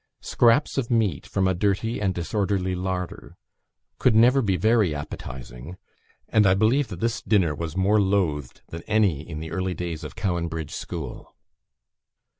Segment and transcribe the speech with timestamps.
[0.23, 3.37] Scraps of meat from a dirty and disorderly larder,
[3.99, 5.77] could never be very appetizing;
[6.27, 10.03] and, I believe, that this dinner was more loathed than any in the early days
[10.03, 11.35] of Cowan Bridge School.